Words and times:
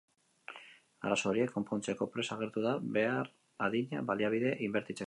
Arazo 1.09 1.29
horiek 1.31 1.53
konpontzeko 1.57 2.09
prest 2.17 2.35
agertu 2.37 2.65
da 2.67 2.75
behar 2.99 3.31
adina 3.71 4.07
baliabide 4.11 4.61
inbertitzeko. 4.71 4.99